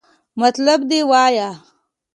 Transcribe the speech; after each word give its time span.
مطلب 0.39 0.79
دې 0.89 0.99
وایا! 1.09 1.49